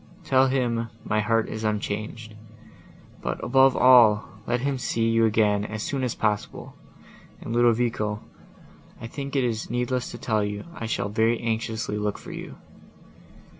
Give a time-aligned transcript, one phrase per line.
[0.23, 2.33] Tell him, my heart is unchanged.
[3.21, 6.73] But, above all, let him see you again as soon as possible;
[7.39, 8.19] and, Ludovico,
[8.99, 12.55] I think it is needless to tell you I shall very anxiously look for you."